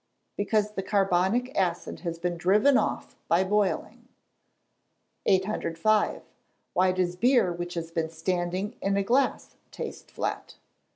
[0.35, 4.07] _Because the carbonic acid has been driven off by boiling.
[5.27, 6.23] 805.
[6.75, 10.55] _Why does beer which has been standing in a glass taste flat?